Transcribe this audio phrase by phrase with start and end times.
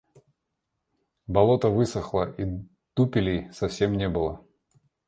[1.27, 2.45] Болото высохло, и
[2.95, 4.43] дупелей совсем не было.